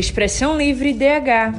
[0.00, 1.52] Expressão Livre DH.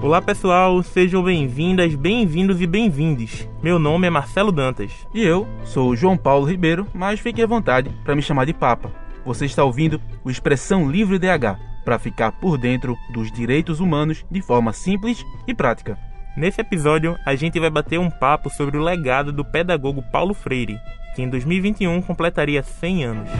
[0.00, 3.48] Olá pessoal, sejam bem-vindas, bem-vindos e bem-vindes.
[3.60, 4.92] Meu nome é Marcelo Dantas.
[5.12, 8.92] E eu sou João Paulo Ribeiro, mas fique à vontade para me chamar de Papa.
[9.26, 14.40] Você está ouvindo o Expressão Livre DH, para ficar por dentro dos direitos humanos de
[14.40, 15.98] forma simples e prática.
[16.36, 20.78] Nesse episódio, a gente vai bater um papo sobre o legado do pedagogo Paulo Freire,
[21.16, 23.30] que em 2021 completaria 100 anos.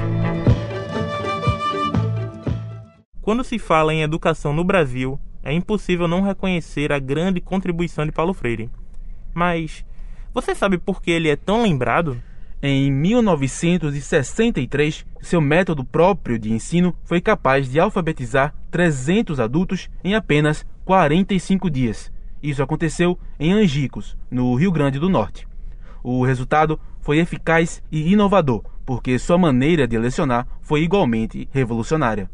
[3.25, 8.13] Quando se fala em educação no Brasil, é impossível não reconhecer a grande contribuição de
[8.13, 8.69] Paulo Freire.
[9.33, 9.83] Mas
[10.35, 12.23] você sabe por que ele é tão lembrado?
[12.63, 20.67] Em 1963, seu método próprio de ensino foi capaz de alfabetizar 300 adultos em apenas
[20.85, 22.13] 45 dias.
[22.43, 25.49] Isso aconteceu em Angicos, no Rio Grande do Norte.
[26.03, 32.29] O resultado foi eficaz e inovador, porque sua maneira de lecionar foi igualmente revolucionária.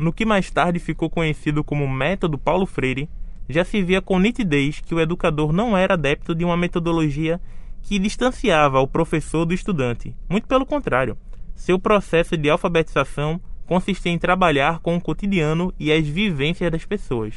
[0.00, 3.06] No que mais tarde ficou conhecido como Método Paulo Freire,
[3.46, 7.38] já se via com nitidez que o educador não era adepto de uma metodologia
[7.82, 10.16] que distanciava o professor do estudante.
[10.26, 11.18] Muito pelo contrário,
[11.54, 17.34] seu processo de alfabetização consistia em trabalhar com o cotidiano e as vivências das pessoas.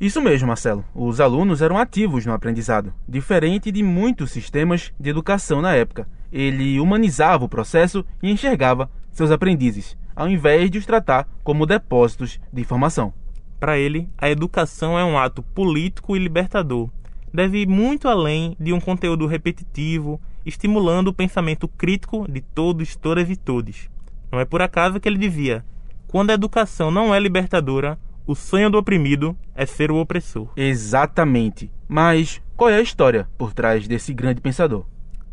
[0.00, 0.86] Isso mesmo, Marcelo.
[0.94, 6.08] Os alunos eram ativos no aprendizado, diferente de muitos sistemas de educação na época.
[6.32, 12.40] Ele humanizava o processo e enxergava seus aprendizes ao invés de os tratar como depósitos
[12.52, 13.14] de informação.
[13.60, 16.90] Para ele, a educação é um ato político e libertador.
[17.32, 23.30] Deve ir muito além de um conteúdo repetitivo, estimulando o pensamento crítico de todos, todas
[23.30, 23.88] e todes.
[24.32, 25.64] Não é por acaso que ele dizia:
[26.08, 30.48] quando a educação não é libertadora, o sonho do oprimido é ser o opressor.
[30.56, 31.70] Exatamente.
[31.86, 34.84] Mas qual é a história por trás desse grande pensador?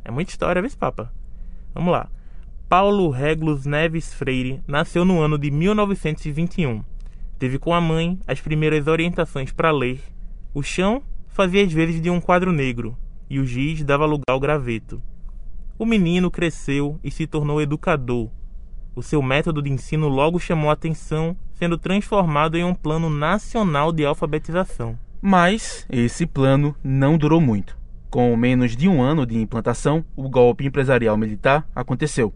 [0.04, 1.12] É muita história, viu, Papa?
[1.74, 2.08] Vamos lá.
[2.68, 6.84] Paulo Regulus Neves Freire nasceu no ano de 1921.
[7.38, 10.02] Teve com a mãe as primeiras orientações para ler.
[10.52, 12.98] O chão fazia as vezes de um quadro negro
[13.30, 15.00] e o giz dava lugar ao graveto.
[15.78, 18.32] O menino cresceu e se tornou educador.
[18.96, 23.92] O seu método de ensino logo chamou a atenção, sendo transformado em um plano nacional
[23.92, 24.98] de alfabetização.
[25.22, 27.78] Mas esse plano não durou muito.
[28.10, 32.34] Com menos de um ano de implantação, o golpe empresarial militar aconteceu.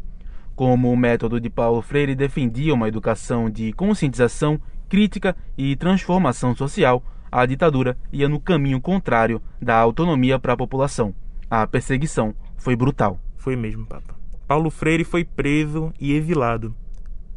[0.59, 4.59] Como o método de Paulo Freire defendia uma educação de conscientização,
[4.90, 11.16] crítica e transformação social, a ditadura ia no caminho contrário da autonomia para a população.
[11.50, 13.18] A perseguição foi brutal.
[13.38, 14.14] Foi mesmo, Papa.
[14.46, 16.75] Paulo Freire foi preso e exilado.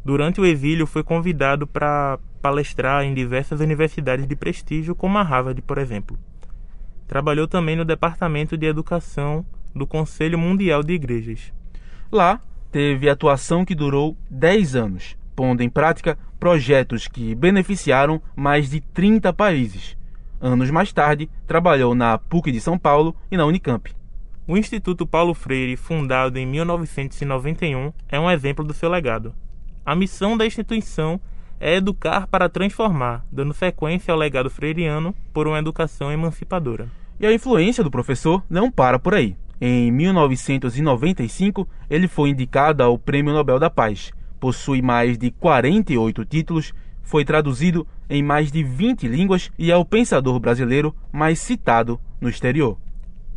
[0.03, 5.61] Durante o exílio, foi convidado para palestrar em diversas universidades de prestígio, como a Harvard,
[5.61, 6.19] por exemplo.
[7.07, 11.53] Trabalhou também no Departamento de Educação do Conselho Mundial de Igrejas.
[12.11, 12.41] Lá,
[12.73, 19.31] teve atuação que durou 10 anos, pondo em prática projetos que beneficiaram mais de 30
[19.31, 19.95] países.
[20.41, 23.93] Anos mais tarde, trabalhou na PUC de São Paulo e na Unicamp.
[24.47, 29.35] O Instituto Paulo Freire, fundado em 1991, é um exemplo do seu legado.
[29.85, 31.21] A missão da instituição
[31.59, 36.89] é educar para transformar, dando sequência ao legado freiriano por uma educação emancipadora.
[37.19, 39.37] E a influência do professor não para por aí.
[39.61, 44.11] Em 1995, ele foi indicado ao Prêmio Nobel da Paz.
[44.39, 49.85] Possui mais de 48 títulos, foi traduzido em mais de 20 línguas e é o
[49.85, 52.77] pensador brasileiro mais citado no exterior.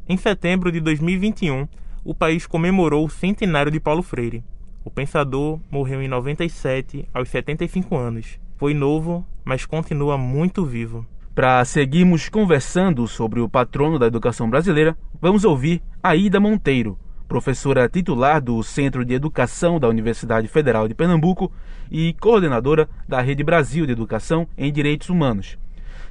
[0.08, 1.66] Em setembro de 2021,
[2.04, 4.44] o país comemorou o centenário de Paulo Freire.
[4.84, 8.38] O pensador morreu em 97, aos 75 anos.
[8.56, 11.04] Foi novo, mas continua muito vivo.
[11.36, 16.98] Para seguirmos conversando sobre o patrono da educação brasileira, vamos ouvir Aida Monteiro,
[17.28, 21.52] professora titular do Centro de Educação da Universidade Federal de Pernambuco
[21.90, 25.58] e coordenadora da Rede Brasil de Educação em Direitos Humanos.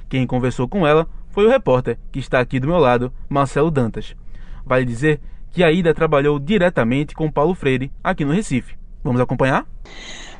[0.08, 4.14] Quem conversou com ela foi o repórter que está aqui do meu lado, Marcelo Dantas.
[4.64, 5.20] Vale dizer
[5.50, 8.76] que Aida trabalhou diretamente com Paulo Freire aqui no Recife.
[9.02, 9.66] Vamos acompanhar?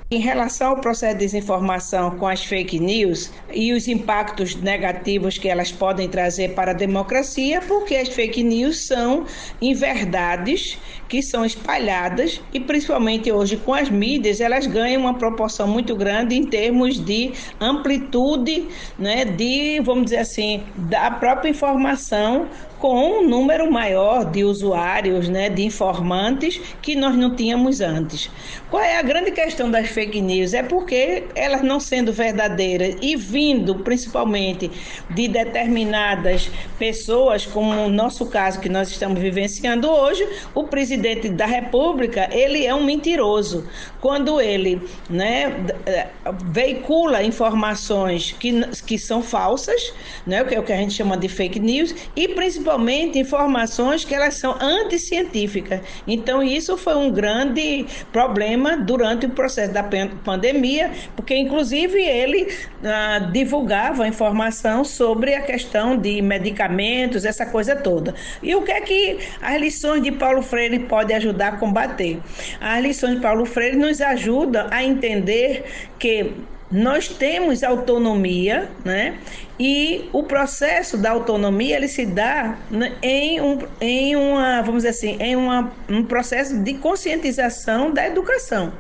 [0.09, 5.49] Em relação ao processo de desinformação com as fake news e os impactos negativos que
[5.49, 9.25] elas podem trazer para a democracia, porque as fake news são
[9.61, 15.97] inverdades que são espalhadas e principalmente hoje com as mídias, elas ganham uma proporção muito
[15.97, 22.47] grande em termos de amplitude, né, de, vamos dizer assim, da própria informação
[22.79, 28.31] com um número maior de usuários, né, de informantes que nós não tínhamos antes.
[28.71, 33.17] Qual é a grande questão das fake news é porque elas não sendo verdadeiras e
[33.17, 34.71] vindo principalmente
[35.11, 41.47] de determinadas pessoas, como o nosso caso que nós estamos vivenciando hoje, o presidente da
[41.47, 43.67] República, ele é um mentiroso.
[44.01, 45.53] Quando ele né,
[46.47, 49.93] veicula informações que, que são falsas,
[50.27, 52.66] né, que é o que a gente chama de fake news, e principalmente
[53.19, 55.81] informações que elas são anticientíficas.
[56.07, 59.85] Então, isso foi um grande problema durante o processo da
[60.25, 62.49] pandemia, porque inclusive ele
[62.85, 68.15] ah, divulgava informação sobre a questão de medicamentos, essa coisa toda.
[68.43, 72.19] E o que é que as lições de Paulo Freire podem ajudar a combater?
[72.61, 75.65] As lições de Paulo Freire nos ajudam a entender
[75.99, 76.33] que
[76.71, 79.19] nós temos autonomia, né?
[79.59, 82.59] E o processo da autonomia ele se dá
[83.03, 88.73] em, um, em uma, vamos dizer assim, em uma, um processo de conscientização da educação.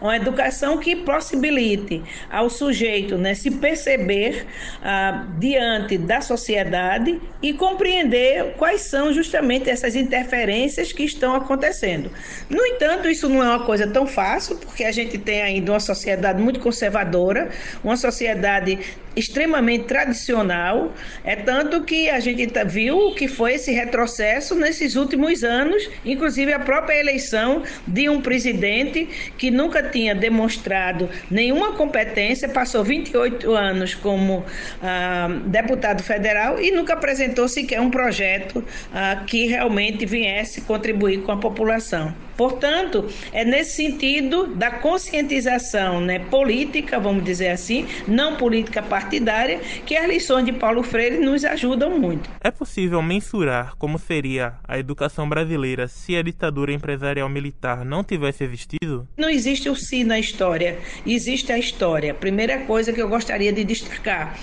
[0.00, 4.46] Uma educação que possibilite ao sujeito né, se perceber
[4.82, 12.10] ah, diante da sociedade e compreender quais são justamente essas interferências que estão acontecendo.
[12.48, 15.80] No entanto, isso não é uma coisa tão fácil, porque a gente tem ainda uma
[15.80, 17.50] sociedade muito conservadora,
[17.82, 18.78] uma sociedade
[19.18, 20.94] extremamente tradicional,
[21.24, 26.52] é tanto que a gente tá, viu que foi esse retrocesso nesses últimos anos, inclusive
[26.52, 33.94] a própria eleição de um presidente que nunca tinha demonstrado nenhuma competência, passou 28 anos
[33.94, 34.44] como
[34.82, 41.32] ah, deputado federal e nunca apresentou sequer um projeto ah, que realmente viesse contribuir com
[41.32, 42.14] a população.
[42.38, 49.07] Portanto, é nesse sentido da conscientização né, política, vamos dizer assim, não política partidária,
[49.86, 52.30] que as lições de Paulo Freire nos ajudam muito.
[52.40, 58.44] É possível mensurar como seria a educação brasileira se a ditadura empresarial militar não tivesse
[58.44, 59.08] existido?
[59.16, 62.14] Não existe o si na história, existe a história.
[62.14, 64.38] Primeira coisa que eu gostaria de destacar.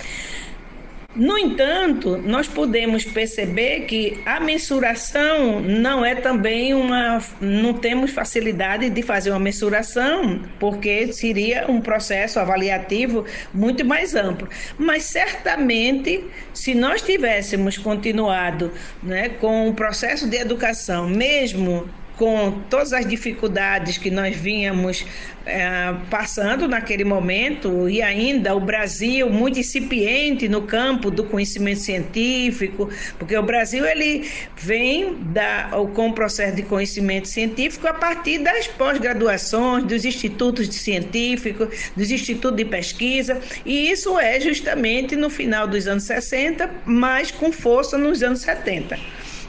[1.16, 7.22] No entanto, nós podemos perceber que a mensuração não é também uma.
[7.40, 13.24] Não temos facilidade de fazer uma mensuração, porque seria um processo avaliativo
[13.54, 14.46] muito mais amplo.
[14.76, 16.22] Mas certamente,
[16.52, 18.70] se nós tivéssemos continuado
[19.02, 25.04] né, com o processo de educação, mesmo com todas as dificuldades que nós vínhamos
[25.44, 32.88] é, passando naquele momento e ainda o Brasil muito incipiente no campo do conhecimento científico,
[33.18, 38.66] porque o Brasil ele vem da, com o processo de conhecimento científico a partir das
[38.66, 45.86] pós-graduações, dos institutos científicos, dos institutos de pesquisa, e isso é justamente no final dos
[45.86, 48.98] anos 60, mas com força nos anos 70.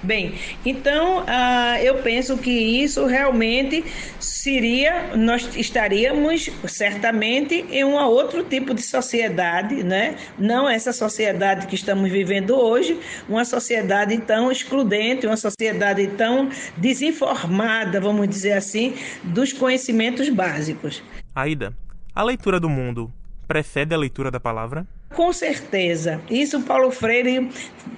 [0.07, 3.83] Bem, então uh, eu penso que isso realmente
[4.21, 10.15] seria, nós estaríamos certamente em um outro tipo de sociedade, né?
[10.39, 17.99] Não essa sociedade que estamos vivendo hoje, uma sociedade tão excludente, uma sociedade tão desinformada,
[17.99, 18.93] vamos dizer assim,
[19.25, 21.03] dos conhecimentos básicos.
[21.35, 21.75] Aida,
[22.15, 23.11] a leitura do mundo
[23.45, 24.87] precede a leitura da palavra?
[25.15, 26.21] Com certeza.
[26.29, 27.49] Isso Paulo Freire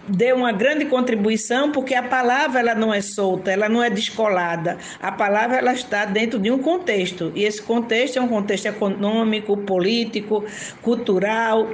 [0.07, 4.77] deu uma grande contribuição porque a palavra ela não é solta, ela não é descolada.
[5.01, 9.57] A palavra ela está dentro de um contexto e esse contexto é um contexto econômico,
[9.57, 10.45] político,
[10.81, 11.67] cultural,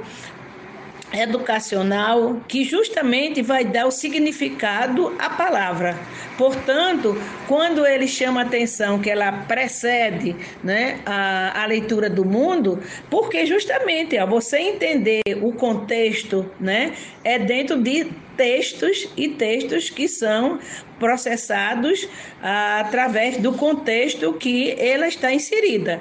[1.16, 5.98] educacional que justamente vai dar o significado à palavra.
[6.36, 7.16] Portanto,
[7.48, 14.18] quando ele chama atenção que ela precede né, a, a leitura do mundo, porque justamente
[14.18, 16.92] ó, você entender o contexto né,
[17.24, 18.04] é dentro de
[18.36, 20.58] textos e textos que são
[20.98, 22.06] processados
[22.42, 26.00] ah, através do contexto que ela está inserida.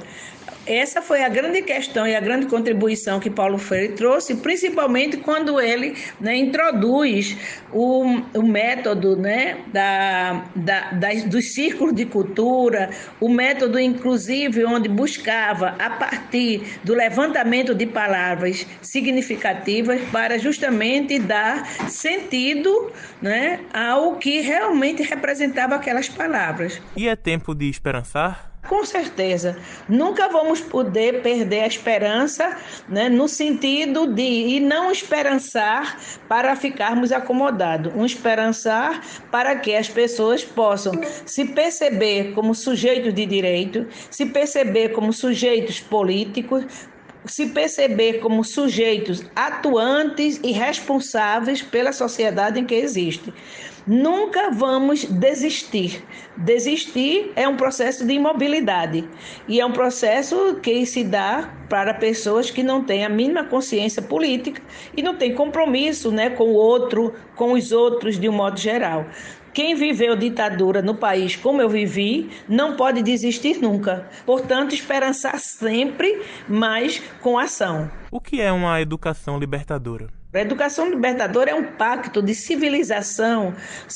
[0.68, 5.62] Essa foi a grande questão e a grande contribuição que Paulo Freire trouxe, principalmente quando
[5.62, 7.38] ele né, introduz
[7.72, 8.04] o,
[8.34, 15.76] o método né, da, da, das, dos círculos de cultura, o método, inclusive, onde buscava,
[15.78, 22.92] a partir do levantamento de palavras significativas, para justamente dar sentido
[23.22, 26.82] né, ao que realmente representava aquelas palavras.
[26.98, 28.55] E é tempo de esperançar?
[28.68, 29.58] Com certeza.
[29.88, 32.58] Nunca vamos poder perder a esperança,
[32.90, 37.94] né, no sentido de e não esperançar para ficarmos acomodados.
[37.96, 40.94] Um esperançar para que as pessoas possam
[41.26, 46.66] se perceber como sujeitos de direito, se perceber como sujeitos políticos,
[47.26, 53.34] se perceber como sujeitos atuantes e responsáveis pela sociedade em que existe.
[53.88, 56.04] Nunca vamos desistir.
[56.36, 59.08] Desistir é um processo de imobilidade
[59.48, 64.02] e é um processo que se dá para pessoas que não têm a mínima consciência
[64.02, 64.62] política
[64.98, 69.06] e não têm compromisso né, com o outro, com os outros de um modo geral.
[69.56, 74.06] Quem viveu ditadura no país como eu vivi, não pode desistir nunca.
[74.26, 77.90] Portanto, esperançar sempre, mas com ação.
[78.12, 80.10] O que é uma educação libertadora?
[80.36, 83.56] A educação libertadora é um pacto de civilização,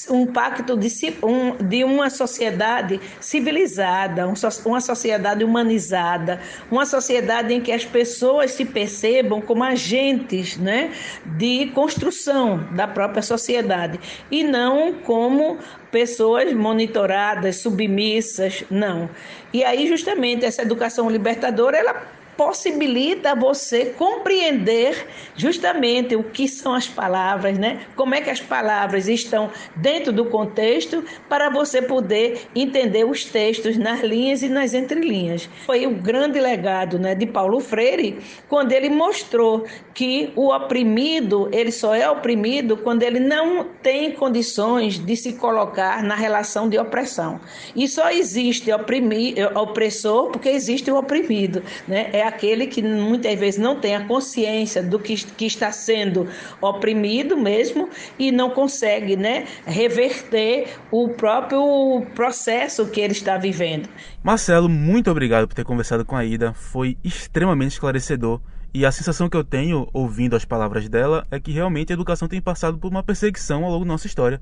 [0.09, 0.87] um pacto de,
[1.21, 4.33] um, de uma sociedade civilizada, um,
[4.65, 6.39] uma sociedade humanizada,
[6.71, 10.93] uma sociedade em que as pessoas se percebam como agentes né,
[11.25, 13.99] de construção da própria sociedade
[14.31, 15.57] e não como
[15.91, 19.09] pessoas monitoradas, submissas, não.
[19.51, 25.05] E aí, justamente, essa educação libertadora, ela possibilita você compreender
[25.35, 27.81] justamente o que são as palavras, né?
[27.97, 33.75] Como é que as palavras estão dentro do contexto para você poder entender os textos
[33.75, 35.49] nas linhas e nas entrelinhas.
[35.65, 41.73] Foi o grande legado, né, de Paulo Freire, quando ele mostrou que o oprimido, ele
[41.73, 47.41] só é oprimido quando ele não tem condições de se colocar na relação de opressão.
[47.75, 52.09] E só existe oprimir, opressor porque existe o oprimido, né?
[52.13, 56.27] É aquele que muitas vezes não tem a consciência do que, que está sendo
[56.61, 63.89] oprimido mesmo e não consegue né, reverter o próprio processo que ele está vivendo.
[64.23, 66.53] Marcelo, muito obrigado por ter conversado com a Ida.
[66.53, 68.39] Foi extremamente esclarecedor.
[68.71, 72.27] E a sensação que eu tenho ouvindo as palavras dela é que realmente a educação
[72.27, 74.39] tem passado por uma perseguição ao longo da nossa história.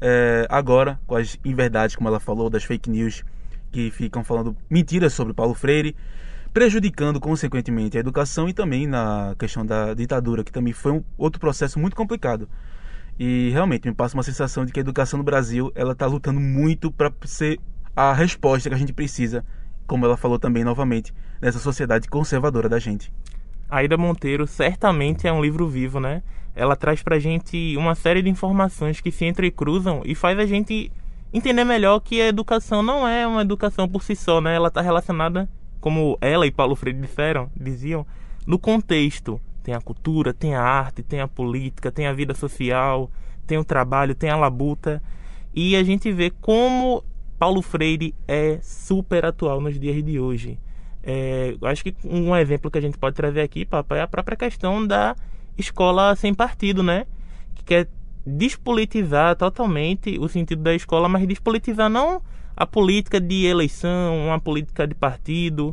[0.00, 3.22] É, agora, com as inverdades, como ela falou, das fake news
[3.70, 5.94] que ficam falando mentiras sobre Paulo Freire,
[6.58, 11.38] prejudicando consequentemente a educação e também na questão da ditadura, que também foi um outro
[11.38, 12.48] processo muito complicado.
[13.16, 16.40] E realmente me passa uma sensação de que a educação no Brasil ela está lutando
[16.40, 17.60] muito para ser
[17.94, 19.44] a resposta que a gente precisa,
[19.86, 23.12] como ela falou também novamente, nessa sociedade conservadora da gente.
[23.70, 26.24] Aida Monteiro certamente é um livro vivo, né?
[26.56, 30.90] Ela traz pra gente uma série de informações que se entrecruzam e faz a gente
[31.32, 34.56] entender melhor que a educação não é uma educação por si só, né?
[34.56, 35.48] Ela está relacionada
[35.80, 38.06] como ela e Paulo Freire disseram, diziam,
[38.46, 39.40] no contexto.
[39.62, 43.10] Tem a cultura, tem a arte, tem a política, tem a vida social,
[43.46, 45.02] tem o trabalho, tem a labuta.
[45.54, 47.04] E a gente vê como
[47.38, 50.58] Paulo Freire é super atual nos dias de hoje.
[51.02, 54.36] É, acho que um exemplo que a gente pode trazer aqui, papai, é a própria
[54.36, 55.14] questão da
[55.56, 57.06] escola sem partido, né?
[57.54, 57.88] Que quer
[58.26, 62.22] despolitizar totalmente o sentido da escola, mas despolitizar não
[62.58, 65.72] a política de eleição, a política de partido,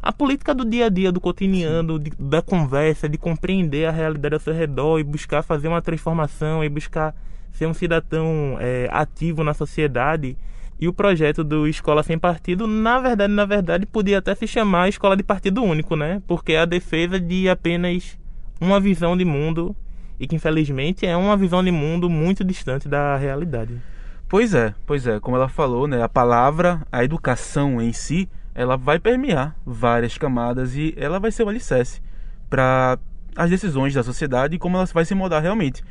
[0.00, 4.34] a política do dia a dia, do cotidiano, de, da conversa, de compreender a realidade
[4.34, 7.16] ao seu redor e buscar fazer uma transformação e buscar
[7.50, 10.38] ser um cidadão é, ativo na sociedade.
[10.78, 14.88] E o projeto do Escola Sem Partido, na verdade, na verdade, podia até se chamar
[14.88, 16.22] Escola de Partido Único, né?
[16.28, 18.16] Porque é a defesa de apenas
[18.60, 19.74] uma visão de mundo
[20.20, 23.82] e que infelizmente é uma visão de mundo muito distante da realidade.
[24.30, 28.76] Pois é, pois é, como ela falou, né, a palavra, a educação em si, ela
[28.76, 32.00] vai permear várias camadas e ela vai ser o alicerce
[32.48, 32.96] para
[33.34, 35.82] as decisões da sociedade e como ela vai se mudar realmente.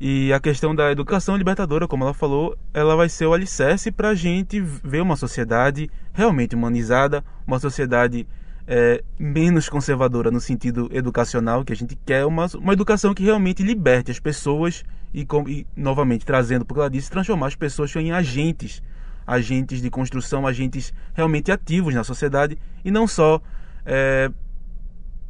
[0.00, 4.08] E a questão da educação libertadora, como ela falou, ela vai ser o alicerce para
[4.08, 8.26] a gente ver uma sociedade realmente humanizada, uma sociedade
[8.66, 13.62] é, menos conservadora no sentido educacional, que a gente quer uma, uma educação que realmente
[13.62, 14.82] liberte as pessoas
[15.14, 18.82] e, com, e novamente trazendo, porque ela disse, transformar as pessoas em agentes,
[19.24, 23.40] agentes de construção, agentes realmente ativos na sociedade e não só
[23.86, 24.28] é,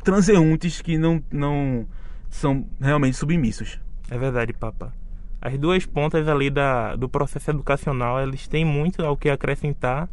[0.02, 1.86] transeuntes que não, não
[2.30, 3.78] são realmente submissos.
[4.10, 4.92] É verdade, Papa.
[5.40, 10.08] As duas pontas ali da, do processo educacional, eles têm muito ao que acrescentar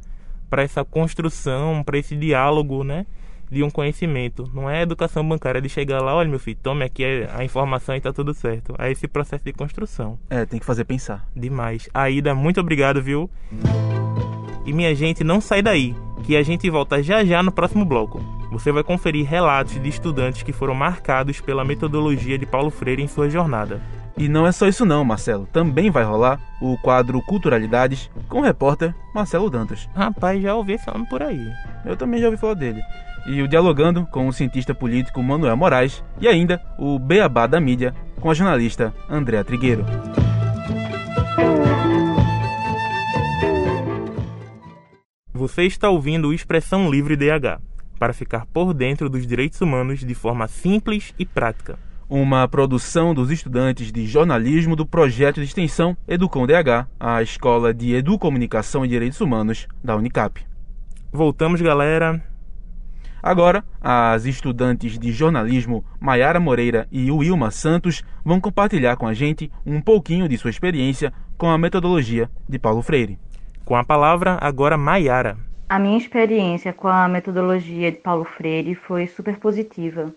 [0.50, 3.06] para essa construção, para esse diálogo, né?
[3.52, 4.50] De um conhecimento.
[4.54, 7.04] Não é educação bancária de chegar lá, olha meu filho, tome aqui
[7.36, 8.74] a informação e tá tudo certo.
[8.80, 10.18] É esse processo de construção.
[10.30, 11.28] É, tem que fazer pensar.
[11.36, 11.90] Demais.
[11.94, 13.30] Aida, muito obrigado, viu?
[14.66, 15.94] E minha gente, não sai daí,
[16.24, 18.24] que a gente volta já já no próximo bloco.
[18.52, 23.08] Você vai conferir relatos de estudantes que foram marcados pela metodologia de Paulo Freire em
[23.08, 23.82] sua jornada.
[24.18, 25.48] E não é só isso não, Marcelo.
[25.52, 29.90] Também vai rolar o quadro Culturalidades com o repórter Marcelo Dantas.
[29.96, 31.48] Rapaz, já ouvi falando por aí.
[31.86, 32.82] Eu também já ouvi falar dele.
[33.26, 36.04] E o Dialogando com o cientista político Manuel Moraes.
[36.20, 39.86] E ainda o Beabá da Mídia com a jornalista Andréa Trigueiro.
[45.34, 47.60] Você está ouvindo o Expressão Livre DH
[47.98, 51.78] para ficar por dentro dos direitos humanos de forma simples e prática.
[52.10, 57.94] uma produção dos estudantes de jornalismo do projeto de extensão Educom DH, a Escola de
[57.94, 60.46] Educomunicação e Direitos Humanos da Unicap.
[61.10, 62.22] Voltamos, galera.
[63.22, 69.52] Agora, as estudantes de jornalismo Maiara Moreira e Wilma Santos vão compartilhar com a gente
[69.66, 73.20] um pouquinho de sua experiência com a metodologia de Paulo Freire.
[73.64, 75.38] Com a palavra, agora Maiara.
[75.70, 80.12] A minha experiência com a metodologia de Paulo Freire foi super positiva.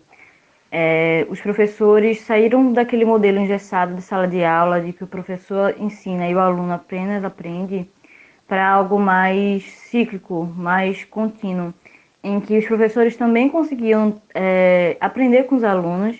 [0.72, 5.74] É, os professores saíram daquele modelo engessado de sala de aula, de que o professor
[5.78, 7.88] ensina e o aluno apenas aprende,
[8.48, 11.72] para algo mais cíclico, mais contínuo
[12.24, 16.16] em que os professores também conseguiam é, aprender com os alunos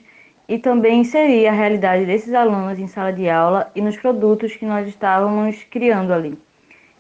[0.47, 4.67] e também inserir a realidade desses alunos em sala de aula e nos produtos que
[4.67, 6.39] nós estávamos criando ali.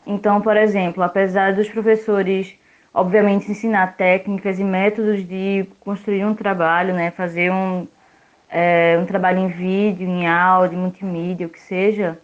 [0.06, 2.58] Então, por exemplo, apesar dos professores,
[2.94, 7.87] obviamente, ensinar técnicas e métodos de construir um trabalho, né, fazer um,
[8.49, 12.18] é, um trabalho em vídeo, em áudio, multimídia, o que seja,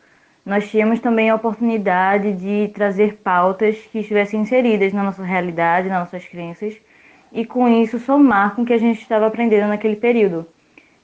[0.44, 6.00] nós tínhamos também a oportunidade de trazer pautas que estivessem inseridas na nossa realidade, nas
[6.00, 6.75] nossas crenças,
[7.32, 10.47] e com isso somar com o que a gente estava aprendendo naquele período.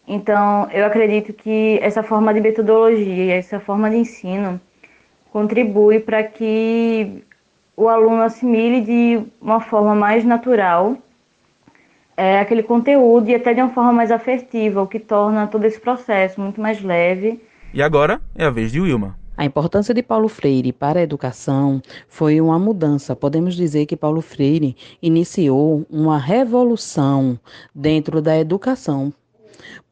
[0.09, 4.61] Então, eu acredito que essa forma de metodologia, essa forma de ensino,
[5.33, 7.23] contribui para que
[7.77, 10.97] o aluno assimile de uma forma mais natural
[12.17, 15.79] é, aquele conteúdo e até de uma forma mais afetiva, o que torna todo esse
[15.79, 17.41] processo muito mais leve.
[17.75, 19.19] E agora é a vez de Wilma.
[19.37, 23.15] A importância de Paulo Freire para a educação foi uma mudança.
[23.15, 27.39] Podemos dizer que Paulo Freire iniciou uma revolução
[27.75, 29.13] dentro da educação,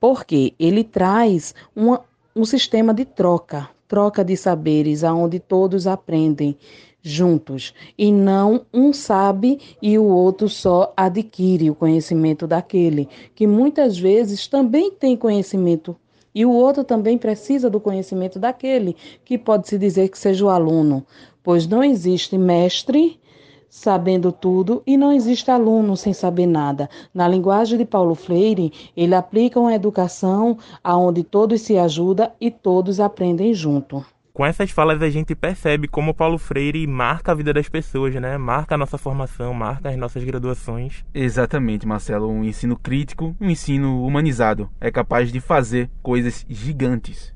[0.00, 2.00] porque ele traz uma,
[2.34, 6.56] um sistema de troca, troca de saberes, aonde todos aprendem
[7.02, 13.98] juntos e não um sabe e o outro só adquire o conhecimento daquele, que muitas
[13.98, 15.94] vezes também tem conhecimento
[16.34, 21.06] e o outro também precisa do conhecimento daquele que pode-se dizer que seja o aluno,
[21.42, 23.20] pois não existe mestre
[23.68, 26.88] sabendo tudo e não existe aluno sem saber nada.
[27.12, 33.00] Na linguagem de Paulo Freire, ele aplica uma educação aonde todos se ajudam e todos
[33.00, 34.04] aprendem junto.
[34.34, 38.36] Com essas falas a gente percebe como Paulo Freire marca a vida das pessoas, né?
[38.36, 41.04] Marca a nossa formação, marca as nossas graduações.
[41.14, 42.28] Exatamente, Marcelo.
[42.28, 44.68] Um ensino crítico, um ensino humanizado.
[44.80, 47.32] É capaz de fazer coisas gigantes.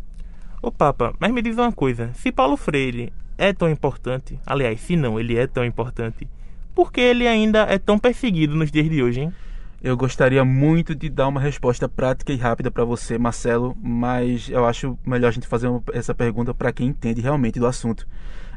[0.60, 2.10] Ô Papa, mas me diz uma coisa.
[2.14, 6.26] Se Paulo Freire é tão importante, aliás, se não, ele é tão importante,
[6.74, 9.32] por que ele ainda é tão perseguido nos dias de hoje, hein?
[9.80, 14.66] Eu gostaria muito de dar uma resposta prática e rápida para você, Marcelo, mas eu
[14.66, 18.06] acho melhor a gente fazer essa pergunta para quem entende realmente do assunto.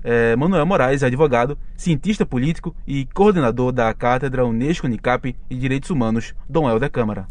[0.04, 5.92] É, Manuel Moraes é advogado, cientista político e coordenador da Cátedra Unesco Unicap e Direitos
[5.92, 7.28] Humanos, Dom Helder Câmara.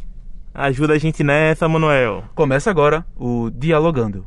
[0.55, 2.25] Ajuda a gente nessa, Manuel.
[2.35, 4.25] Começa agora o Dialogando.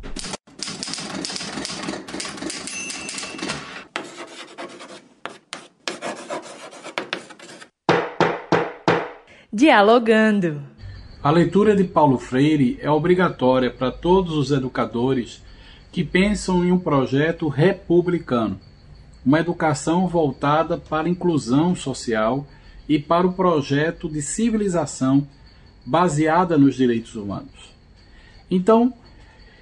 [9.55, 10.63] Dialogando.
[11.21, 15.43] A leitura de Paulo Freire é obrigatória para todos os educadores
[15.91, 18.59] que pensam em um projeto republicano,
[19.23, 22.47] uma educação voltada para a inclusão social
[22.89, 25.27] e para o projeto de civilização
[25.85, 27.75] baseada nos direitos humanos.
[28.49, 28.91] Então,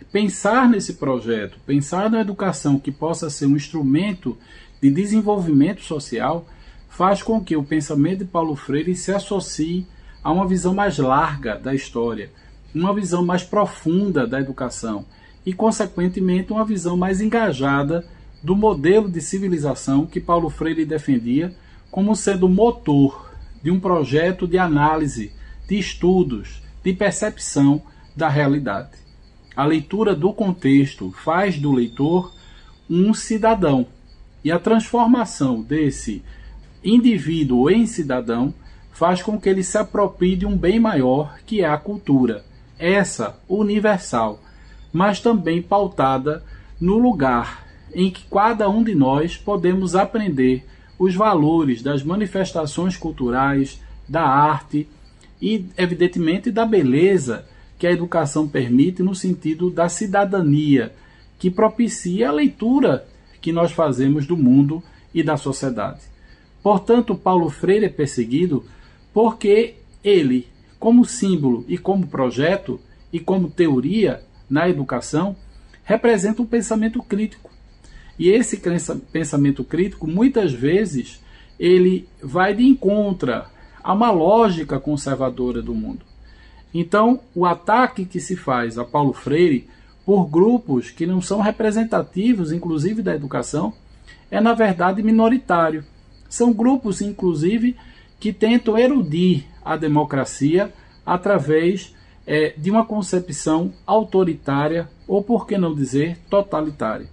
[0.10, 4.38] pensar nesse projeto, pensar na educação que possa ser um instrumento
[4.82, 6.48] de desenvolvimento social
[6.92, 9.88] faz com que o pensamento de Paulo Freire se associe
[10.22, 12.30] a uma visão mais larga da história,
[12.76, 15.06] uma visão mais profunda da educação
[15.46, 18.06] e, consequentemente, uma visão mais engajada
[18.44, 21.56] do modelo de civilização que Paulo Freire defendia
[21.90, 23.32] como sendo motor
[23.64, 25.32] de um projeto de análise,
[25.68, 27.82] de estudos, de percepção
[28.16, 29.00] da realidade.
[29.56, 32.34] A leitura do contexto faz do leitor
[32.90, 33.88] um cidadão
[34.44, 36.22] e a transformação desse
[36.84, 38.54] indivíduo em cidadão
[38.92, 42.44] faz com que ele se aproprie de um bem maior que é a cultura,
[42.78, 44.40] essa universal,
[44.92, 46.44] mas também pautada
[46.80, 50.66] no lugar em que cada um de nós podemos aprender
[50.98, 54.88] os valores das manifestações culturais, da arte
[55.42, 57.46] e, evidentemente, da beleza
[57.78, 60.94] que a educação permite no sentido da cidadania,
[61.40, 63.08] que propicia a leitura
[63.42, 66.02] que nós fazemos do mundo e da sociedade.
[66.62, 68.64] Portanto, Paulo Freire é perseguido
[69.14, 70.48] porque ele,
[70.80, 72.80] como símbolo e como projeto
[73.12, 75.36] e como teoria na educação,
[75.84, 77.52] representa um pensamento crítico.
[78.18, 78.62] E esse
[79.12, 81.22] pensamento crítico, muitas vezes,
[81.60, 83.44] ele vai de encontro
[83.84, 86.06] a uma lógica conservadora do mundo.
[86.74, 89.68] Então, o ataque que se faz a Paulo Freire
[90.06, 93.74] por grupos que não são representativos, inclusive da educação,
[94.30, 95.84] é na verdade minoritário.
[96.32, 97.76] São grupos, inclusive,
[98.18, 100.72] que tentam erudir a democracia
[101.06, 101.94] através
[102.26, 107.10] é, de uma concepção autoritária ou, por que não dizer, totalitária.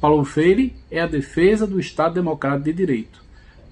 [0.00, 3.20] Paulo Freire é a defesa do Estado Democrático de Direito.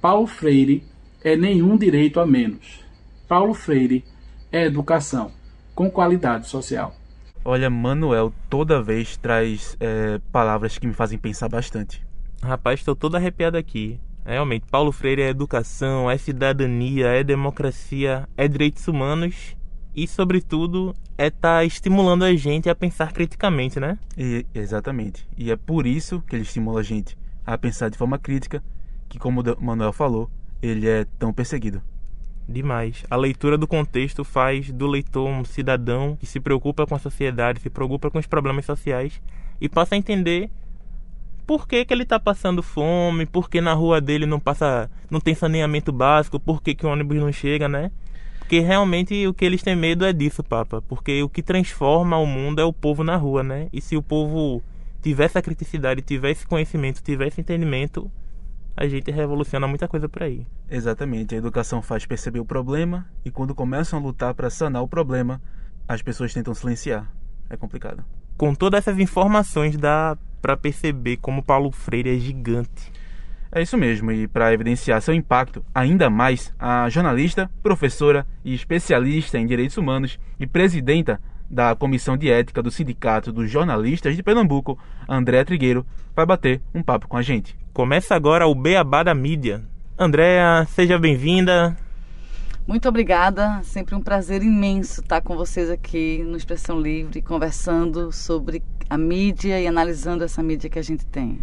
[0.00, 0.82] Paulo Freire
[1.22, 2.80] é nenhum direito a menos.
[3.28, 4.04] Paulo Freire
[4.50, 5.30] é educação
[5.72, 6.96] com qualidade social.
[7.44, 12.04] Olha, Manuel toda vez traz é, palavras que me fazem pensar bastante.
[12.42, 14.00] Rapaz, estou todo arrepiado aqui.
[14.24, 19.56] Realmente, Paulo Freire é educação, é cidadania, é democracia, é direitos humanos
[19.94, 23.98] e, sobretudo, é estar tá estimulando a gente a pensar criticamente, né?
[24.16, 25.26] E, exatamente.
[25.36, 28.62] E é por isso que ele estimula a gente a pensar de forma crítica,
[29.08, 30.30] que, como o Manuel falou,
[30.62, 31.82] ele é tão perseguido.
[32.48, 33.04] Demais.
[33.08, 37.60] A leitura do contexto faz do leitor um cidadão que se preocupa com a sociedade,
[37.60, 39.20] se preocupa com os problemas sociais
[39.60, 40.50] e passa a entender
[41.40, 45.20] por que, que ele está passando fome, por que na rua dele não passa, não
[45.20, 47.90] tem saneamento básico, por que, que o ônibus não chega, né?
[48.38, 50.82] Porque realmente o que eles têm medo é disso, Papa.
[50.82, 53.68] Porque o que transforma o mundo é o povo na rua, né?
[53.72, 54.60] E se o povo
[55.00, 58.10] tivesse a criticidade, tivesse conhecimento, tivesse entendimento,
[58.76, 60.46] a gente revoluciona muita coisa por aí.
[60.68, 61.34] Exatamente.
[61.34, 65.40] A educação faz perceber o problema e quando começam a lutar para sanar o problema,
[65.86, 67.08] as pessoas tentam silenciar.
[67.48, 68.04] É complicado.
[68.36, 72.92] Com todas essas informações dá para perceber como Paulo Freire é gigante.
[73.52, 79.38] É isso mesmo, e para evidenciar seu impacto ainda mais, a jornalista, professora e especialista
[79.38, 84.78] em direitos humanos e presidenta da Comissão de Ética do Sindicato dos Jornalistas de Pernambuco,
[85.08, 87.58] Andréa Trigueiro, vai bater um papo com a gente.
[87.72, 89.62] Começa agora o Beabá da Mídia.
[89.98, 91.76] Andréa, seja bem-vinda.
[92.66, 98.62] Muito obrigada, sempre um prazer imenso estar com vocês aqui no Expressão Livre, conversando sobre
[98.88, 101.40] a mídia e analisando essa mídia que a gente tem.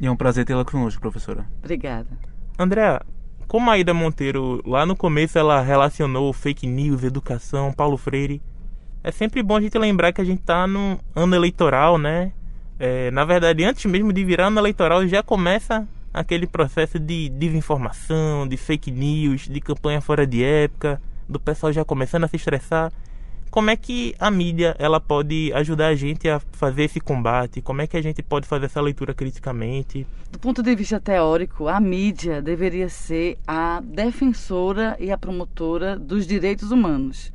[0.00, 1.46] E é um prazer tê-la conosco, professora.
[1.62, 2.08] Obrigada.
[2.58, 3.02] Andréa,
[3.46, 8.40] como a Ida Monteiro, lá no começo ela relacionou fake news, educação, Paulo Freire
[9.04, 12.32] é sempre bom a gente lembrar que a gente está no ano eleitoral, né?
[12.78, 18.46] É, na verdade, antes mesmo de virar ano eleitoral, já começa aquele processo de desinformação,
[18.46, 22.92] de fake news, de campanha fora de época, do pessoal já começando a se estressar.
[23.50, 27.60] Como é que a mídia ela pode ajudar a gente a fazer esse combate?
[27.60, 30.06] Como é que a gente pode fazer essa leitura criticamente?
[30.30, 36.26] Do ponto de vista teórico, a mídia deveria ser a defensora e a promotora dos
[36.26, 37.32] direitos humanos.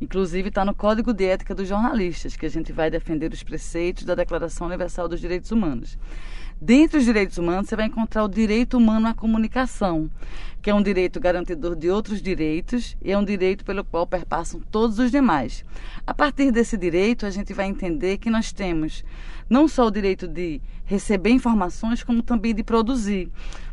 [0.00, 4.04] Inclusive está no Código de Ética dos Jornalistas, que a gente vai defender os preceitos
[4.04, 5.96] da Declaração Universal dos Direitos Humanos.
[6.64, 10.08] Dentre os direitos humanos, você vai encontrar o direito humano à comunicação,
[10.62, 14.60] que é um direito garantidor de outros direitos e é um direito pelo qual perpassam
[14.70, 15.64] todos os demais.
[16.06, 19.02] A partir desse direito, a gente vai entender que nós temos
[19.50, 23.28] não só o direito de receber informações, como também de produzir.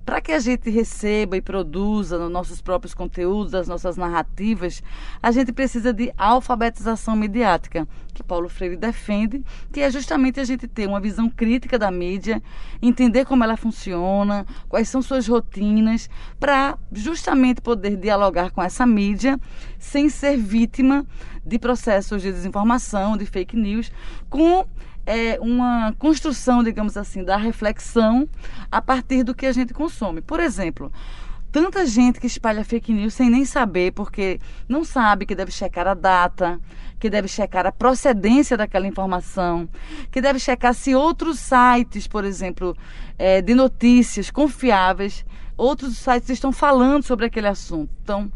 [0.09, 4.81] Para que a gente receba e produza nos nossos próprios conteúdos, as nossas narrativas,
[5.21, 10.67] a gente precisa de alfabetização mediática, que Paulo Freire defende, que é justamente a gente
[10.67, 12.41] ter uma visão crítica da mídia,
[12.81, 19.39] entender como ela funciona, quais são suas rotinas, para justamente poder dialogar com essa mídia
[19.77, 21.05] sem ser vítima
[21.45, 23.91] de processos de desinformação, de fake news,
[24.27, 24.65] com
[25.05, 28.27] é uma construção, digamos assim, da reflexão
[28.71, 30.21] a partir do que a gente consome.
[30.21, 30.91] Por exemplo,
[31.51, 35.87] tanta gente que espalha fake news sem nem saber, porque não sabe que deve checar
[35.87, 36.59] a data,
[36.99, 39.67] que deve checar a procedência daquela informação,
[40.11, 42.75] que deve checar se outros sites, por exemplo,
[43.17, 45.25] é, de notícias confiáveis,
[45.57, 47.89] outros sites estão falando sobre aquele assunto.
[48.03, 48.31] Então,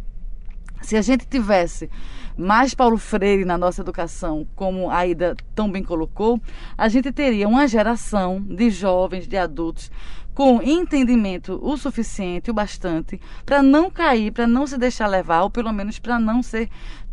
[0.84, 1.90] se a gente tivesse
[2.38, 6.42] mais Paulo Freire na nossa educação, como a Ida tão bem colocou,
[6.78, 9.92] a gente teria uma geração de jovens, de adultos,
[10.34, 15.50] com entendimento o suficiente, o bastante, para não cair, para não se deixar levar, ou
[15.50, 16.70] pelo menos para não ser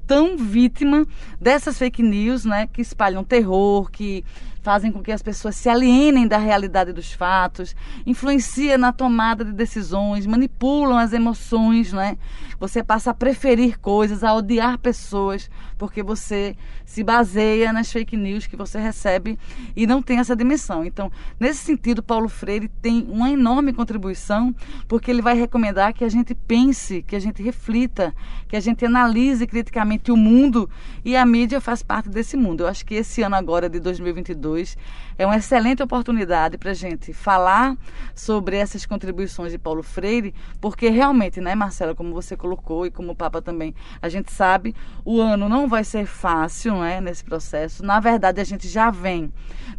[0.07, 1.07] tão vítima
[1.41, 4.25] dessas fake news, né, que espalham terror, que
[4.62, 7.75] fazem com que as pessoas se alienem da realidade dos fatos,
[8.07, 12.16] influencia na tomada de decisões, manipulam as emoções, né?
[12.59, 18.46] Você passa a preferir coisas, a odiar pessoas, porque você se baseia nas fake news
[18.46, 19.38] que você recebe
[19.75, 20.85] e não tem essa dimensão.
[20.85, 24.55] Então, nesse sentido, Paulo Freire tem uma enorme contribuição,
[24.87, 28.14] porque ele vai recomendar que a gente pense, que a gente reflita,
[28.46, 30.68] que a gente analise criticamente o mundo
[31.03, 32.64] e a mídia faz parte desse mundo.
[32.64, 34.77] Eu acho que esse ano agora de 2022 2022.
[35.21, 37.77] É uma excelente oportunidade para a gente falar
[38.15, 43.13] sobre essas contribuições de Paulo Freire, porque realmente, né, Marcela, como você colocou e como
[43.13, 47.85] o Papa também, a gente sabe, o ano não vai ser fácil né, nesse processo.
[47.85, 49.31] Na verdade, a gente já vem,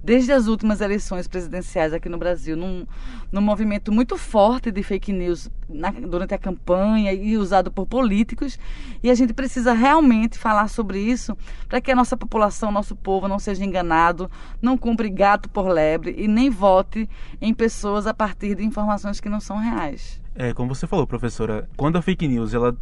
[0.04, 2.86] desde as últimas eleições presidenciais aqui no Brasil, num,
[3.32, 8.60] num movimento muito forte de fake news na, durante a campanha e usado por políticos.
[9.02, 11.36] E a gente precisa realmente falar sobre isso
[11.68, 14.30] para que a nossa população, nosso povo não seja enganado,
[14.62, 17.10] não cumpra gato por lebre e nem vote
[17.42, 20.22] em pessoas a partir de informações que não são reais.
[20.36, 22.76] É, como você falou, professora, quando a fake news ela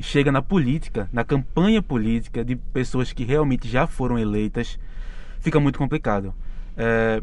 [0.00, 4.78] chega na política, na campanha política de pessoas que realmente já foram eleitas,
[5.40, 6.32] fica muito complicado.
[6.76, 7.20] É,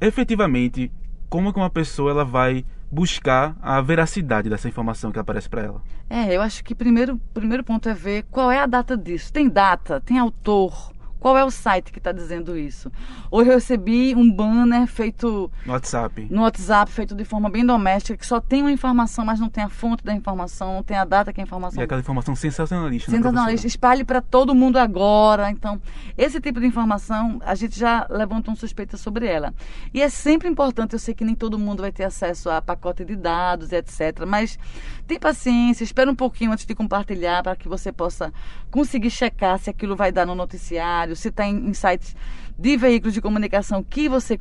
[0.00, 0.90] efetivamente,
[1.28, 5.82] como que uma pessoa ela vai buscar a veracidade dessa informação que aparece para ela?
[6.08, 9.32] É, eu acho que primeiro primeiro ponto é ver qual é a data disso.
[9.32, 12.90] Tem data, tem autor, qual é o site que está dizendo isso?
[13.30, 16.26] Ou eu recebi um banner feito no WhatsApp.
[16.28, 19.62] No WhatsApp, feito de forma bem doméstica, que só tem uma informação, mas não tem
[19.62, 21.80] a fonte da informação, não tem a data que a informação.
[21.80, 23.08] E aquela informação sensacionalista.
[23.08, 23.68] Né, sensacionalista.
[23.68, 25.48] Espalhe para todo mundo agora.
[25.48, 25.80] Então,
[26.18, 29.54] esse tipo de informação, a gente já levanta uma suspeita sobre ela.
[29.94, 33.04] E é sempre importante, eu sei que nem todo mundo vai ter acesso a pacote
[33.04, 34.26] de dados, etc.
[34.26, 34.58] Mas
[35.06, 38.32] tem paciência, espera um pouquinho antes de compartilhar para que você possa
[38.72, 42.14] conseguir checar se aquilo vai dar no noticiário se tem em sites
[42.58, 44.38] de veículos de comunicação que você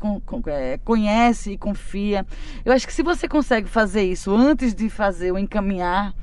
[0.48, 2.26] é, conhece e confia.
[2.64, 6.14] Eu acho que se você consegue fazer isso antes de fazer o encaminhar,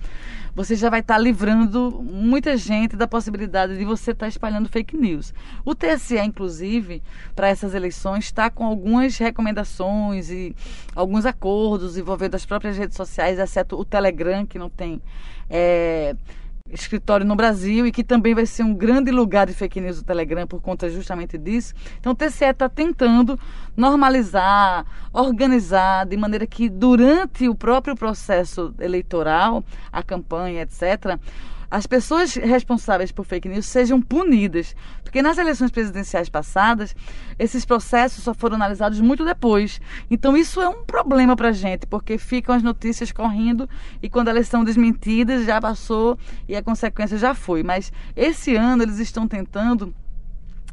[0.54, 5.32] você já vai estar livrando muita gente da possibilidade de você estar espalhando fake news.
[5.64, 7.00] O TSE, inclusive,
[7.36, 10.56] para essas eleições, está com algumas recomendações e
[10.96, 15.00] alguns acordos envolvendo as próprias redes sociais, exceto o Telegram, que não tem.
[15.48, 16.16] É,
[16.70, 20.04] escritório no Brasil e que também vai ser um grande lugar de fake news do
[20.04, 21.74] Telegram por conta justamente disso.
[21.98, 23.38] Então o TCE está tentando
[23.76, 31.18] normalizar, organizar de maneira que durante o próprio processo eleitoral, a campanha, etc.,
[31.70, 34.74] as pessoas responsáveis por fake news sejam punidas.
[35.02, 36.96] Porque nas eleições presidenciais passadas,
[37.38, 39.80] esses processos só foram analisados muito depois.
[40.10, 43.68] Então isso é um problema para a gente, porque ficam as notícias correndo
[44.02, 47.62] e quando elas são desmentidas já passou e a consequência já foi.
[47.62, 49.94] Mas esse ano eles estão tentando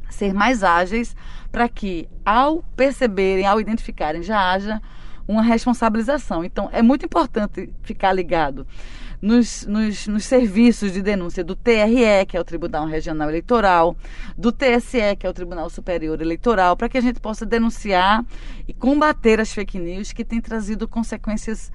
[0.10, 1.16] ser mais ágeis
[1.52, 4.82] para que, ao perceberem, ao identificarem, já haja
[5.28, 6.44] uma responsabilização.
[6.44, 8.66] Então é muito importante ficar ligado
[9.26, 13.98] nos, nos, nos, serviços de denúncia do TRE, que é o Tribunal Regional Eleitoral,
[14.38, 18.24] do TSE, que é o Tribunal Superior Eleitoral, para que a gente possa denunciar
[18.68, 21.72] e combater as fake news que têm trazido consequências.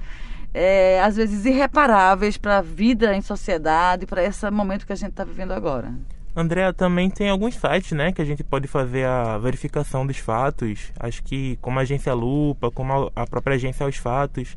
[0.52, 5.10] É, às vezes irreparáveis para a vida em sociedade, para esse momento que a gente
[5.10, 5.94] está vivendo agora.
[6.34, 10.92] Andréa, também tem alguns sites, né, que a gente pode fazer a verificação dos fatos.
[10.98, 14.56] Acho que como a agência Lupa, como a própria agência Aos Fatos,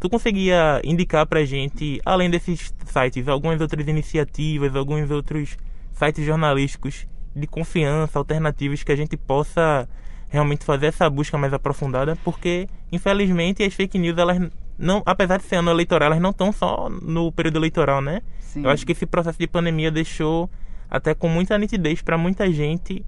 [0.00, 5.58] Tu conseguia indicar pra gente, além desses sites, algumas outras iniciativas, alguns outros
[5.92, 9.86] sites jornalísticos de confiança, alternativos que a gente possa
[10.30, 15.44] realmente fazer essa busca mais aprofundada, porque infelizmente as fake news elas não, apesar de
[15.44, 18.22] ser ano eleitoral, elas não estão só no período eleitoral, né?
[18.38, 18.64] Sim.
[18.64, 20.48] Eu acho que esse processo de pandemia deixou
[20.88, 23.04] até com muita nitidez para muita gente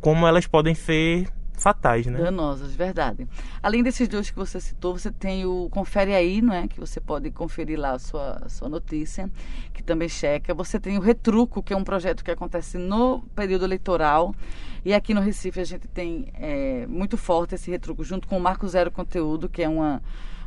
[0.00, 1.26] como elas podem ser
[1.62, 2.18] fatais, né?
[2.18, 3.26] Danosas, verdade.
[3.62, 6.66] Além desses dois que você citou, você tem o Confere Aí, não é?
[6.66, 9.30] Que você pode conferir lá a sua, a sua notícia,
[9.72, 10.52] que também checa.
[10.52, 14.34] Você tem o Retruco, que é um projeto que acontece no período eleitoral.
[14.84, 18.40] E aqui no Recife a gente tem é, muito forte esse retruco, junto com o
[18.40, 20.02] Marco Zero Conteúdo, que é uma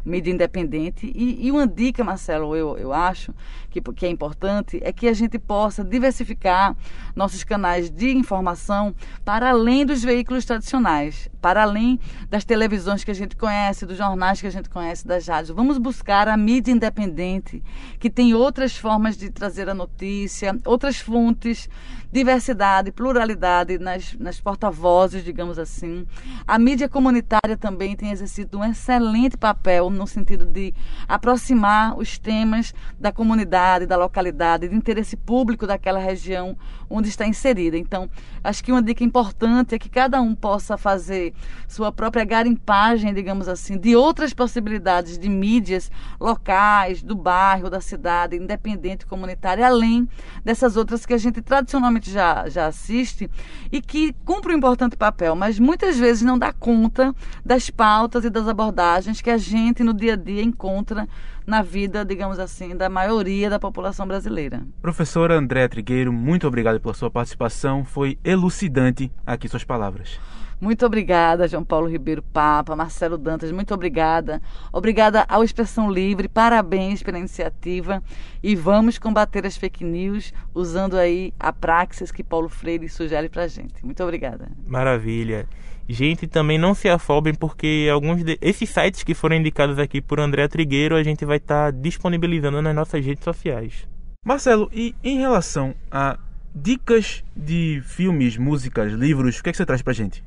[0.06, 1.12] mídia independente.
[1.14, 3.34] E, e, uma dica, Marcelo, eu, eu acho
[3.72, 6.76] que, que é importante, é que a gente possa diversificar
[7.16, 13.16] nossos canais de informação para além dos veículos tradicionais, para além das televisões que a
[13.16, 15.56] gente conhece, dos jornais que a gente conhece, das rádios.
[15.56, 17.64] Vamos buscar a mídia independente,
[18.00, 21.68] que tem outras formas de trazer a notícia, outras fontes,
[22.16, 26.08] diversidade, pluralidade nas, nas porta-vozes, digamos assim.
[26.48, 30.74] A mídia comunitária também tem exercido um excelente papel no sentido de
[31.10, 36.58] aproximar os temas da comunidade, da localidade, de interesse público daquela região
[36.90, 37.78] onde está inserida.
[37.78, 38.10] Então,
[38.42, 41.34] acho que uma dica importante é que cada um possa fazer
[41.68, 48.38] sua própria garimpagem, digamos assim, de outras possibilidades de mídias locais, do bairro, da cidade,
[48.38, 50.08] independente, comunitária, além
[50.46, 53.30] dessas outras que a gente tradicionalmente já, já assiste
[53.72, 57.14] e que cumpre um importante papel, mas muitas vezes não dá conta
[57.46, 61.08] das pautas e das abordagens que a gente no dia a dia encontra
[61.46, 64.66] na vida, digamos assim, da maioria da população brasileira.
[64.82, 67.86] Professora André Trigueiro, muito obrigado pela sua participação.
[67.86, 70.20] Foi elucidante aqui suas palavras.
[70.60, 74.42] Muito obrigada, João Paulo Ribeiro Papa, Marcelo Dantas, muito obrigada.
[74.72, 78.02] Obrigada ao Expressão Livre, parabéns pela iniciativa
[78.42, 83.48] e vamos combater as fake news usando aí a praxis que Paulo Freire sugere pra
[83.48, 83.84] gente.
[83.84, 84.50] Muito obrigada.
[84.66, 85.48] Maravilha.
[85.88, 90.48] Gente, também não se afobem porque alguns desses sites que foram indicados aqui por André
[90.48, 93.88] Trigueiro a gente vai estar tá disponibilizando nas nossas redes sociais.
[94.26, 96.18] Marcelo, e em relação a
[96.56, 100.24] dicas de filmes, músicas, livros, o que, é que você traz pra gente?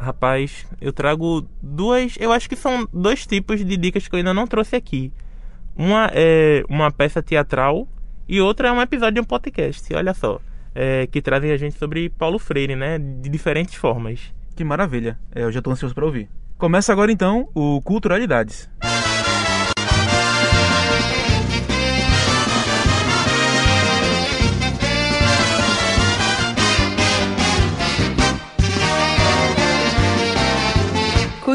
[0.00, 2.16] Rapaz, eu trago duas.
[2.18, 5.12] Eu acho que são dois tipos de dicas que eu ainda não trouxe aqui.
[5.76, 7.86] Uma é uma peça teatral
[8.26, 9.92] e outra é um episódio de um podcast.
[9.94, 10.40] Olha só.
[10.74, 12.98] É, que trazem a gente sobre Paulo Freire, né?
[12.98, 14.32] De diferentes formas.
[14.56, 15.18] Que maravilha.
[15.34, 16.30] É, eu já estou ansioso para ouvir.
[16.56, 18.70] Começa agora então o Culturalidades.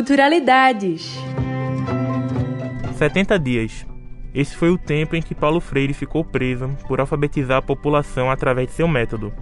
[0.05, 1.19] Culturalidades.
[2.95, 3.87] 70 dias.
[4.35, 8.67] Esse foi o tempo em que Paulo Freire ficou preso por alfabetizar a população através
[8.67, 9.33] de seu método.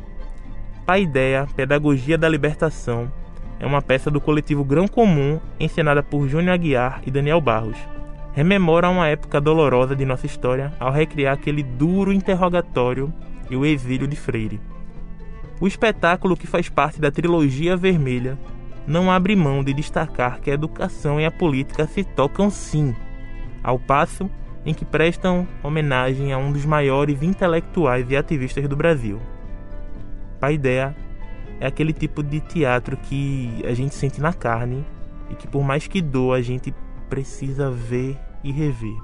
[0.86, 3.12] Paideia, Pedagogia da Libertação,
[3.60, 7.78] é uma peça do coletivo Grão Comum, encenada por Júnior Aguiar e Daniel Barros.
[8.32, 13.14] Rememora uma época dolorosa de nossa história ao recriar aquele duro interrogatório
[13.50, 14.62] e o exílio de Freire.
[15.60, 18.38] O espetáculo, que faz parte da trilogia vermelha,
[18.86, 22.96] não abre mão de destacar que a educação e a política se tocam sim,
[23.64, 24.30] ao passo
[24.66, 29.20] em que prestam homenagem a um dos maiores intelectuais e ativistas do Brasil.
[30.40, 30.96] Paideia
[31.60, 34.86] é aquele tipo de teatro que a gente sente na carne
[35.30, 36.74] e que por mais que doa a gente
[37.10, 38.98] precisa ver e rever.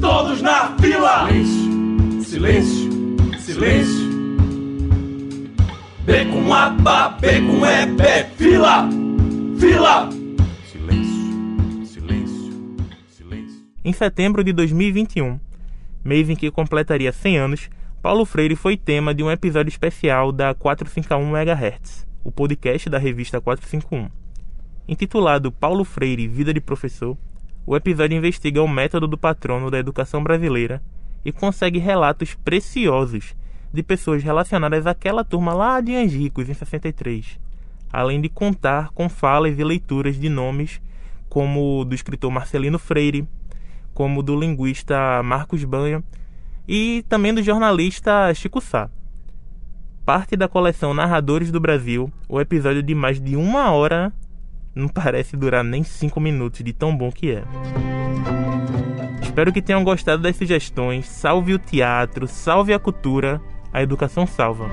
[0.00, 1.28] Todos na fila!
[1.28, 2.90] Silêncio, silêncio,
[3.38, 3.97] silêncio.
[6.08, 8.88] B com A, B, B com E, B, fila!
[9.60, 10.08] Fila!
[10.64, 12.52] Silêncio, silêncio,
[13.10, 13.62] silêncio.
[13.84, 15.38] Em setembro de 2021,
[16.02, 17.68] mês em que completaria 100 anos,
[18.00, 23.38] Paulo Freire foi tema de um episódio especial da 451 MHz, o podcast da revista
[23.38, 24.08] 451.
[24.88, 27.18] Intitulado Paulo Freire Vida de Professor,
[27.66, 30.82] o episódio investiga o método do patrono da educação brasileira
[31.22, 33.36] e consegue relatos preciosos
[33.72, 37.38] de pessoas relacionadas àquela turma lá de Angicos, em 63,
[37.92, 40.80] além de contar com falas e leituras de nomes
[41.28, 43.28] como o do escritor Marcelino Freire,
[43.92, 46.02] como do linguista Marcos Banha
[46.66, 48.88] e também do jornalista Chico Sá.
[50.04, 54.12] Parte da coleção Narradores do Brasil, o episódio de mais de uma hora
[54.74, 57.44] não parece durar nem cinco minutos de tão bom que é.
[59.20, 61.06] Espero que tenham gostado das sugestões.
[61.06, 63.40] Salve o teatro, salve a cultura
[63.72, 64.68] a educação salva.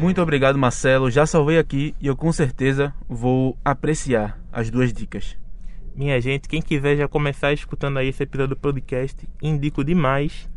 [0.00, 1.10] Muito obrigado, Marcelo.
[1.10, 5.36] Já salvei aqui e eu com certeza vou apreciar as duas dicas.
[5.94, 10.50] Minha gente, quem quiser já começar escutando aí esse episódio do podcast, indico demais.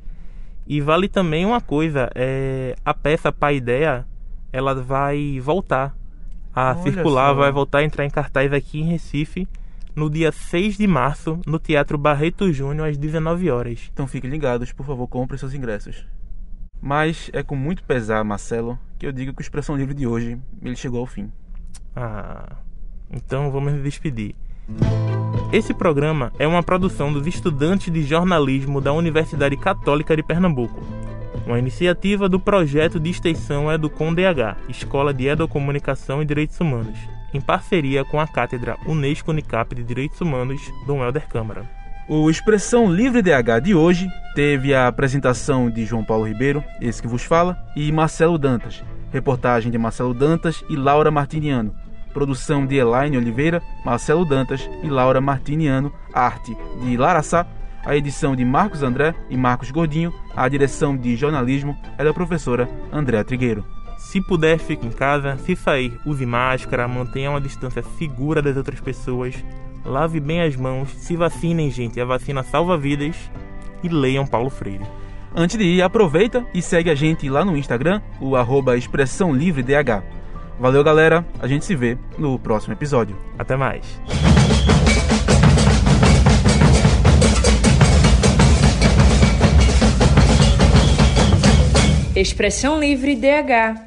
[0.66, 4.06] E vale também uma coisa, é, a peça Paideia,
[4.52, 5.96] ela vai voltar
[6.54, 7.36] a Olha circular, só.
[7.36, 9.48] vai voltar a entrar em cartaz aqui em Recife
[9.98, 13.90] no dia 6 de março, no Teatro Barreto Júnior, às 19 horas.
[13.92, 16.06] Então fiquem ligados, por favor, comprem seus ingressos.
[16.80, 20.38] Mas é com muito pesar, Marcelo, que eu digo que o Expressão Livre de hoje
[20.62, 21.32] ele chegou ao fim.
[21.96, 22.58] Ah,
[23.10, 24.36] então vamos nos despedir.
[25.52, 30.80] Esse programa é uma produção dos estudantes de jornalismo da Universidade Católica de Pernambuco,
[31.44, 37.42] uma iniciativa do projeto de extensão Educom DH, Escola de Educomunicação e Direitos Humanos em
[37.42, 41.66] parceria com a Cátedra Unesco Unicap de Direitos Humanos, Dom Helder Câmara.
[42.10, 47.08] O Expressão Livre DH de hoje teve a apresentação de João Paulo Ribeiro, esse que
[47.08, 48.82] vos fala, e Marcelo Dantas.
[49.12, 51.76] Reportagem de Marcelo Dantas e Laura Martiniano.
[52.14, 55.92] Produção de Elaine Oliveira, Marcelo Dantas e Laura Martiniano.
[56.14, 57.46] Arte de Lara Sá.
[57.86, 60.14] A edição de Marcos André e Marcos Gordinho.
[60.36, 63.66] A direção de jornalismo é da professora Andréa Trigueiro.
[64.18, 65.38] Se puder, fique em casa.
[65.46, 69.36] Se sair, use máscara, mantenha uma distância segura das outras pessoas.
[69.86, 72.02] Lave bem as mãos, se vacinem, gente.
[72.02, 73.16] A vacina salva vidas.
[73.84, 74.88] E leiam Paulo Freire.
[75.36, 79.62] Antes de ir, aproveita e segue a gente lá no Instagram, o arroba Expressão Livre
[79.62, 80.02] DH.
[80.60, 81.24] Valeu, galera.
[81.40, 83.16] A gente se vê no próximo episódio.
[83.38, 84.02] Até mais.
[92.16, 93.86] Expressão Livre DH